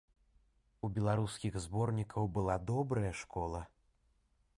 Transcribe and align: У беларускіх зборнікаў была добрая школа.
У 0.87 0.89
беларускіх 0.95 1.53
зборнікаў 1.65 2.23
была 2.39 2.55
добрая 2.71 3.13
школа. 3.21 3.61